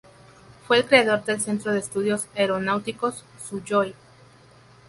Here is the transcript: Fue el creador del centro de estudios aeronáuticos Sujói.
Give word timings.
Fue 0.65 0.77
el 0.77 0.85
creador 0.87 1.23
del 1.25 1.39
centro 1.39 1.71
de 1.71 1.77
estudios 1.77 2.25
aeronáuticos 2.33 3.23
Sujói. 3.47 3.93